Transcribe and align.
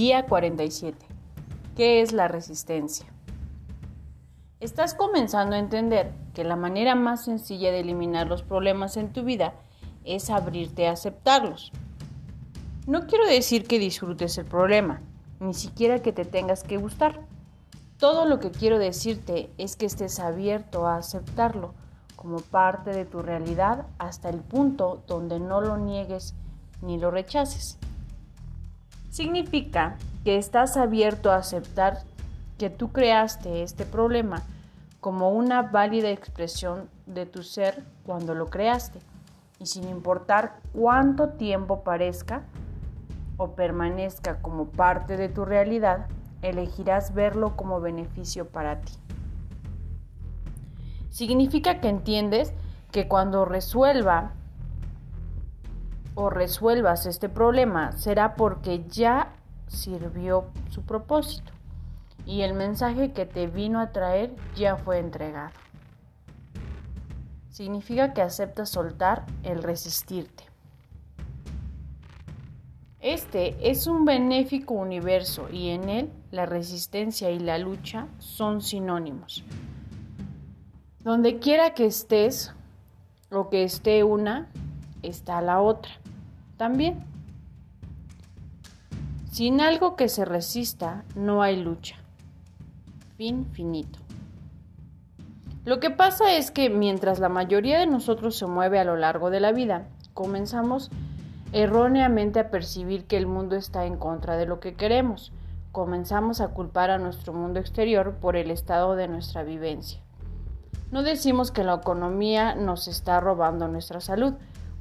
Día 0.00 0.24
47. 0.24 0.96
¿Qué 1.76 2.00
es 2.00 2.12
la 2.12 2.26
resistencia? 2.26 3.04
Estás 4.58 4.94
comenzando 4.94 5.56
a 5.56 5.58
entender 5.58 6.10
que 6.32 6.42
la 6.42 6.56
manera 6.56 6.94
más 6.94 7.26
sencilla 7.26 7.70
de 7.70 7.80
eliminar 7.80 8.26
los 8.26 8.42
problemas 8.42 8.96
en 8.96 9.12
tu 9.12 9.24
vida 9.24 9.52
es 10.06 10.30
abrirte 10.30 10.88
a 10.88 10.92
aceptarlos. 10.92 11.70
No 12.86 13.06
quiero 13.06 13.26
decir 13.26 13.66
que 13.66 13.78
disfrutes 13.78 14.38
el 14.38 14.46
problema, 14.46 15.02
ni 15.38 15.52
siquiera 15.52 15.98
que 15.98 16.14
te 16.14 16.24
tengas 16.24 16.62
que 16.62 16.78
gustar. 16.78 17.20
Todo 17.98 18.24
lo 18.24 18.40
que 18.40 18.52
quiero 18.52 18.78
decirte 18.78 19.50
es 19.58 19.76
que 19.76 19.84
estés 19.84 20.18
abierto 20.18 20.86
a 20.86 20.96
aceptarlo 20.96 21.74
como 22.16 22.38
parte 22.38 22.88
de 22.88 23.04
tu 23.04 23.20
realidad 23.20 23.86
hasta 23.98 24.30
el 24.30 24.40
punto 24.40 25.02
donde 25.06 25.38
no 25.40 25.60
lo 25.60 25.76
niegues 25.76 26.34
ni 26.80 26.96
lo 26.96 27.10
rechaces. 27.10 27.78
Significa 29.10 29.96
que 30.24 30.38
estás 30.38 30.76
abierto 30.76 31.32
a 31.32 31.36
aceptar 31.36 31.98
que 32.58 32.70
tú 32.70 32.92
creaste 32.92 33.62
este 33.62 33.84
problema 33.84 34.42
como 35.00 35.30
una 35.30 35.62
válida 35.62 36.10
expresión 36.10 36.88
de 37.06 37.26
tu 37.26 37.42
ser 37.42 37.82
cuando 38.04 38.34
lo 38.34 38.46
creaste 38.46 39.00
y 39.58 39.66
sin 39.66 39.88
importar 39.88 40.60
cuánto 40.72 41.30
tiempo 41.30 41.82
parezca 41.82 42.42
o 43.36 43.52
permanezca 43.52 44.40
como 44.42 44.66
parte 44.66 45.16
de 45.16 45.28
tu 45.28 45.44
realidad, 45.44 46.06
elegirás 46.42 47.14
verlo 47.14 47.56
como 47.56 47.80
beneficio 47.80 48.48
para 48.48 48.80
ti. 48.80 48.92
Significa 51.08 51.80
que 51.80 51.88
entiendes 51.88 52.52
que 52.92 53.08
cuando 53.08 53.44
resuelva 53.44 54.32
o 56.20 56.28
resuelvas 56.28 57.06
este 57.06 57.28
problema 57.28 57.92
será 57.92 58.34
porque 58.34 58.84
ya 58.88 59.32
sirvió 59.68 60.50
su 60.68 60.82
propósito 60.82 61.52
y 62.26 62.42
el 62.42 62.52
mensaje 62.52 63.12
que 63.12 63.24
te 63.24 63.46
vino 63.46 63.80
a 63.80 63.92
traer 63.92 64.34
ya 64.54 64.76
fue 64.76 64.98
entregado. 64.98 65.52
Significa 67.48 68.12
que 68.12 68.22
aceptas 68.22 68.68
soltar 68.68 69.24
el 69.42 69.62
resistirte. 69.62 70.44
Este 73.00 73.70
es 73.70 73.86
un 73.86 74.04
benéfico 74.04 74.74
universo 74.74 75.48
y 75.50 75.70
en 75.70 75.88
él 75.88 76.10
la 76.30 76.44
resistencia 76.44 77.30
y 77.30 77.38
la 77.38 77.56
lucha 77.56 78.08
son 78.18 78.60
sinónimos. 78.60 79.42
Donde 80.98 81.38
quiera 81.38 81.72
que 81.72 81.86
estés 81.86 82.52
o 83.30 83.48
que 83.48 83.64
esté 83.64 84.04
una, 84.04 84.50
está 85.02 85.40
la 85.40 85.62
otra. 85.62 85.99
También. 86.60 87.02
Sin 89.32 89.62
algo 89.62 89.96
que 89.96 90.10
se 90.10 90.26
resista, 90.26 91.04
no 91.14 91.40
hay 91.40 91.56
lucha. 91.56 91.96
Fin 93.16 93.46
finito. 93.46 93.98
Lo 95.64 95.80
que 95.80 95.88
pasa 95.88 96.36
es 96.36 96.50
que 96.50 96.68
mientras 96.68 97.18
la 97.18 97.30
mayoría 97.30 97.78
de 97.78 97.86
nosotros 97.86 98.36
se 98.36 98.44
mueve 98.44 98.78
a 98.78 98.84
lo 98.84 98.96
largo 98.96 99.30
de 99.30 99.40
la 99.40 99.52
vida, 99.52 99.86
comenzamos 100.12 100.90
erróneamente 101.54 102.40
a 102.40 102.50
percibir 102.50 103.06
que 103.06 103.16
el 103.16 103.26
mundo 103.26 103.56
está 103.56 103.86
en 103.86 103.96
contra 103.96 104.36
de 104.36 104.44
lo 104.44 104.60
que 104.60 104.74
queremos. 104.74 105.32
Comenzamos 105.72 106.42
a 106.42 106.48
culpar 106.48 106.90
a 106.90 106.98
nuestro 106.98 107.32
mundo 107.32 107.58
exterior 107.58 108.16
por 108.20 108.36
el 108.36 108.50
estado 108.50 108.96
de 108.96 109.08
nuestra 109.08 109.44
vivencia. 109.44 110.02
No 110.90 111.02
decimos 111.02 111.52
que 111.52 111.64
la 111.64 111.76
economía 111.76 112.54
nos 112.54 112.86
está 112.86 113.18
robando 113.18 113.66
nuestra 113.66 114.02
salud 114.02 114.34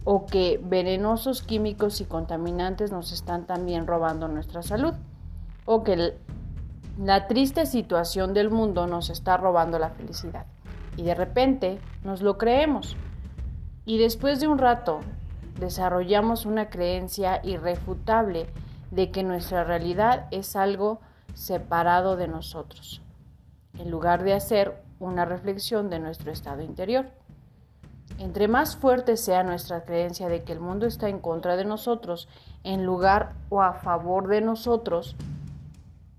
o 0.03 0.25
que 0.25 0.59
venenosos 0.63 1.41
químicos 1.41 2.01
y 2.01 2.05
contaminantes 2.05 2.91
nos 2.91 3.11
están 3.11 3.45
también 3.45 3.87
robando 3.87 4.27
nuestra 4.27 4.63
salud 4.63 4.93
o 5.65 5.83
que 5.83 6.15
la 6.97 7.27
triste 7.27 7.65
situación 7.65 8.33
del 8.33 8.49
mundo 8.49 8.87
nos 8.87 9.09
está 9.09 9.37
robando 9.37 9.79
la 9.79 9.89
felicidad. 9.89 10.45
Y 10.97 11.03
de 11.03 11.15
repente 11.15 11.79
nos 12.03 12.21
lo 12.21 12.37
creemos. 12.37 12.97
Y 13.85 13.97
después 13.97 14.39
de 14.39 14.47
un 14.47 14.57
rato 14.57 14.99
desarrollamos 15.59 16.45
una 16.45 16.69
creencia 16.69 17.39
irrefutable 17.43 18.47
de 18.91 19.11
que 19.11 19.23
nuestra 19.23 19.63
realidad 19.63 20.27
es 20.31 20.55
algo 20.55 20.99
separado 21.33 22.15
de 22.15 22.27
nosotros, 22.27 23.01
en 23.77 23.91
lugar 23.91 24.23
de 24.23 24.33
hacer 24.33 24.81
una 24.99 25.25
reflexión 25.25 25.89
de 25.89 25.99
nuestro 25.99 26.31
estado 26.31 26.61
interior. 26.61 27.11
Entre 28.17 28.47
más 28.47 28.75
fuerte 28.75 29.15
sea 29.15 29.43
nuestra 29.43 29.85
creencia 29.85 30.27
de 30.27 30.43
que 30.43 30.51
el 30.51 30.59
mundo 30.59 30.85
está 30.85 31.07
en 31.07 31.19
contra 31.19 31.55
de 31.55 31.65
nosotros, 31.65 32.27
en 32.63 32.85
lugar 32.85 33.33
o 33.49 33.61
a 33.61 33.73
favor 33.73 34.27
de 34.27 34.41
nosotros, 34.41 35.15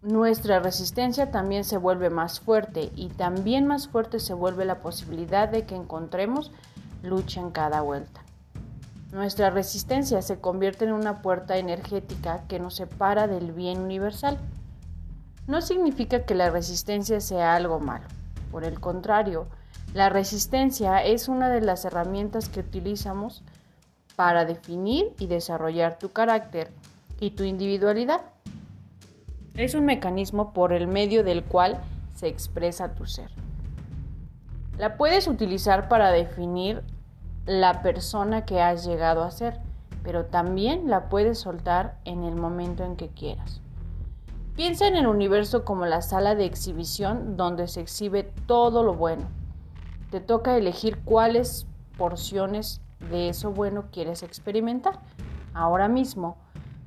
nuestra 0.02 0.60
resistencia 0.60 1.30
también 1.30 1.62
se 1.62 1.76
vuelve 1.76 2.08
más 2.08 2.40
fuerte 2.40 2.90
y 2.96 3.08
también 3.08 3.66
más 3.66 3.86
fuerte 3.86 4.18
se 4.18 4.32
vuelve 4.32 4.64
la 4.64 4.80
posibilidad 4.80 5.46
de 5.48 5.66
que 5.66 5.76
encontremos 5.76 6.52
lucha 7.02 7.40
en 7.40 7.50
cada 7.50 7.82
vuelta. 7.82 8.22
Nuestra 9.12 9.50
resistencia 9.50 10.22
se 10.22 10.40
convierte 10.40 10.86
en 10.86 10.92
una 10.92 11.20
puerta 11.20 11.58
energética 11.58 12.44
que 12.48 12.60
nos 12.60 12.76
separa 12.76 13.26
del 13.26 13.52
bien 13.52 13.80
universal. 13.80 14.38
No 15.46 15.60
significa 15.60 16.24
que 16.24 16.34
la 16.34 16.48
resistencia 16.48 17.20
sea 17.20 17.54
algo 17.54 17.78
malo. 17.80 18.06
Por 18.50 18.64
el 18.64 18.80
contrario, 18.80 19.48
la 19.92 20.08
resistencia 20.08 21.02
es 21.02 21.28
una 21.28 21.48
de 21.48 21.60
las 21.60 21.84
herramientas 21.84 22.48
que 22.48 22.60
utilizamos 22.60 23.42
para 24.14 24.44
definir 24.44 25.12
y 25.18 25.26
desarrollar 25.26 25.98
tu 25.98 26.12
carácter 26.12 26.70
y 27.18 27.30
tu 27.30 27.42
individualidad. 27.42 28.20
Es 29.54 29.74
un 29.74 29.84
mecanismo 29.86 30.52
por 30.52 30.72
el 30.72 30.86
medio 30.86 31.24
del 31.24 31.42
cual 31.42 31.80
se 32.14 32.28
expresa 32.28 32.94
tu 32.94 33.06
ser. 33.06 33.30
La 34.78 34.96
puedes 34.96 35.26
utilizar 35.26 35.88
para 35.88 36.12
definir 36.12 36.84
la 37.44 37.82
persona 37.82 38.44
que 38.44 38.62
has 38.62 38.86
llegado 38.86 39.24
a 39.24 39.32
ser, 39.32 39.58
pero 40.04 40.26
también 40.26 40.88
la 40.88 41.08
puedes 41.08 41.40
soltar 41.40 41.98
en 42.04 42.22
el 42.22 42.36
momento 42.36 42.84
en 42.84 42.94
que 42.94 43.08
quieras. 43.08 43.60
Piensa 44.54 44.86
en 44.86 44.94
el 44.94 45.08
universo 45.08 45.64
como 45.64 45.84
la 45.84 46.00
sala 46.00 46.36
de 46.36 46.44
exhibición 46.44 47.36
donde 47.36 47.66
se 47.66 47.80
exhibe 47.80 48.22
todo 48.46 48.84
lo 48.84 48.94
bueno. 48.94 49.39
Te 50.10 50.20
toca 50.20 50.56
elegir 50.56 50.98
cuáles 51.04 51.66
porciones 51.96 52.80
de 53.10 53.28
eso 53.28 53.52
bueno 53.52 53.84
quieres 53.92 54.22
experimentar. 54.22 55.00
Ahora 55.54 55.88
mismo, 55.88 56.36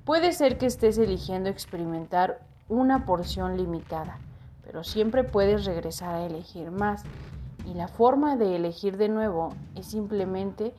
puede 0.05 0.31
ser 0.33 0.57
que 0.57 0.65
estés 0.65 0.97
eligiendo 0.97 1.49
experimentar 1.49 2.39
una 2.69 3.05
porción 3.05 3.57
limitada, 3.57 4.19
pero 4.63 4.83
siempre 4.83 5.23
puedes 5.23 5.65
regresar 5.65 6.15
a 6.15 6.25
elegir 6.25 6.71
más 6.71 7.03
y 7.65 7.73
la 7.73 7.87
forma 7.87 8.35
de 8.35 8.55
elegir 8.55 8.97
de 8.97 9.09
nuevo 9.09 9.53
es 9.75 9.87
simplemente 9.87 10.73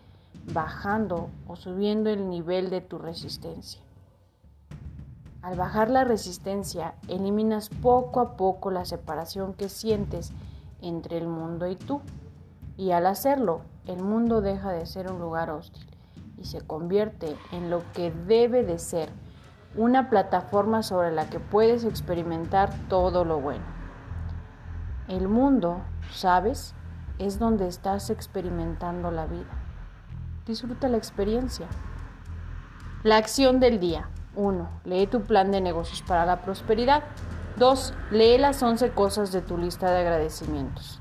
bajando 0.53 1.31
o 1.47 1.57
subiendo 1.57 2.11
el 2.11 2.29
nivel 2.29 2.71
de 2.71 2.81
tu 2.81 2.99
resistencia. 2.99 3.81
Al 5.41 5.57
bajar 5.57 5.91
la 5.91 6.05
resistencia, 6.05 6.95
eliminas 7.09 7.69
poco 7.69 8.21
a 8.21 8.37
poco 8.37 8.71
la 8.71 8.85
separación 8.85 9.55
que 9.55 9.69
sientes 9.69 10.33
entre 10.81 11.19
el 11.19 11.29
mundo 11.29 11.69
y 11.69 11.77
tú. 11.77 12.01
Y 12.77 12.91
al 12.91 13.07
hacerlo, 13.07 13.63
el 13.87 14.03
mundo 14.03 14.41
deja 14.41 14.71
de 14.71 14.87
ser 14.87 15.11
un 15.11 15.21
lugar 15.21 15.51
hostil 15.51 15.87
y 16.39 16.45
se 16.45 16.61
convierte 16.61 17.37
en 17.53 17.71
lo 17.71 17.83
que 17.93 18.11
debe 18.11 18.65
de 18.65 18.79
ser, 18.79 19.11
una 19.77 20.09
plataforma 20.11 20.83
sobre 20.83 21.13
la 21.13 21.29
que 21.29 21.41
puedes 21.41 21.85
experimentar 21.85 22.73
todo 22.89 23.25
lo 23.25 23.41
bueno. 23.41 23.65
El 25.09 25.29
mundo, 25.29 25.83
¿sabes? 26.13 26.75
Es 27.19 27.39
donde 27.39 27.69
estás 27.69 28.11
experimentando 28.11 29.11
la 29.11 29.27
vida. 29.27 29.51
Disfruta 30.47 30.89
la 30.89 30.97
experiencia. 30.97 31.67
La 33.03 33.17
acción 33.17 33.61
del 33.61 33.81
día. 33.81 34.09
1. 34.37 34.69
Lee 34.85 35.07
tu 35.07 35.23
plan 35.23 35.51
de 35.51 35.61
negocios 35.61 36.03
para 36.03 36.27
la 36.27 36.43
prosperidad. 36.43 37.05
2. 37.57 37.95
Lee 38.11 38.39
las 38.39 38.63
11 38.63 38.91
cosas 38.91 39.31
de 39.31 39.43
tu 39.43 39.59
lista 39.59 39.91
de 39.91 40.01
agradecimientos. 40.01 41.01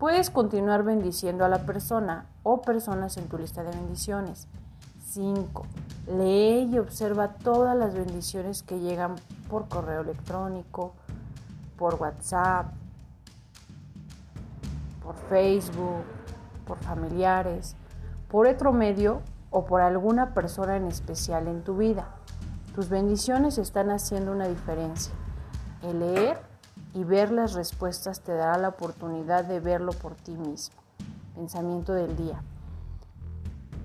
Puedes 0.00 0.30
continuar 0.30 0.82
bendiciendo 0.82 1.44
a 1.44 1.50
la 1.50 1.66
persona 1.66 2.24
o 2.42 2.62
personas 2.62 3.18
en 3.18 3.28
tu 3.28 3.36
lista 3.36 3.62
de 3.62 3.70
bendiciones. 3.70 4.48
5. 5.04 5.66
Lee 6.16 6.70
y 6.72 6.78
observa 6.78 7.34
todas 7.34 7.76
las 7.76 7.92
bendiciones 7.92 8.62
que 8.62 8.80
llegan 8.80 9.16
por 9.50 9.68
correo 9.68 10.00
electrónico, 10.00 10.94
por 11.76 11.96
WhatsApp, 11.96 12.72
por 15.02 15.16
Facebook, 15.28 16.04
por 16.66 16.78
familiares, 16.78 17.76
por 18.30 18.46
otro 18.46 18.72
medio 18.72 19.20
o 19.50 19.66
por 19.66 19.82
alguna 19.82 20.32
persona 20.32 20.78
en 20.78 20.86
especial 20.86 21.46
en 21.46 21.62
tu 21.62 21.76
vida. 21.76 22.08
Tus 22.74 22.88
bendiciones 22.88 23.58
están 23.58 23.90
haciendo 23.90 24.32
una 24.32 24.48
diferencia. 24.48 25.12
El 25.82 26.00
leer 26.00 26.49
y 26.94 27.04
ver 27.04 27.30
las 27.30 27.54
respuestas 27.54 28.20
te 28.20 28.32
dará 28.32 28.58
la 28.58 28.68
oportunidad 28.68 29.44
de 29.44 29.60
verlo 29.60 29.92
por 29.92 30.14
ti 30.14 30.36
mismo. 30.36 30.76
Pensamiento 31.34 31.92
del 31.92 32.16
día. 32.16 32.42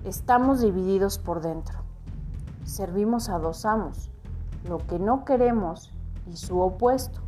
Estamos 0.04 0.60
divididos 0.60 1.18
por 1.18 1.40
dentro. 1.40 1.78
Servimos 2.64 3.28
a 3.28 3.38
dos 3.38 3.64
amos, 3.64 4.10
lo 4.68 4.78
que 4.78 4.98
no 4.98 5.24
queremos 5.24 5.92
y 6.26 6.36
su 6.36 6.60
opuesto, 6.60 7.20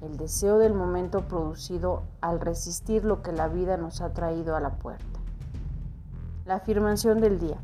el 0.00 0.16
deseo 0.16 0.58
del 0.58 0.74
momento 0.74 1.22
producido 1.22 2.02
al 2.20 2.40
resistir 2.40 3.04
lo 3.04 3.22
que 3.22 3.32
la 3.32 3.48
vida 3.48 3.76
nos 3.76 4.00
ha 4.00 4.12
traído 4.12 4.54
a 4.54 4.60
la 4.60 4.70
puerta. 4.70 5.20
La 6.44 6.56
afirmación 6.56 7.20
del 7.20 7.38
día. 7.38 7.58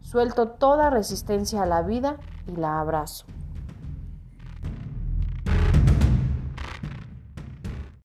Suelto 0.00 0.48
toda 0.48 0.90
resistencia 0.90 1.62
a 1.62 1.66
la 1.66 1.82
vida 1.82 2.16
y 2.46 2.56
la 2.56 2.80
abrazo. 2.80 3.24